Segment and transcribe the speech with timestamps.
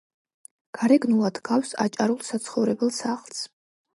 [0.77, 3.47] გარეგნულად ჰგავს აჭარულ საცხოვრებელ სახლს.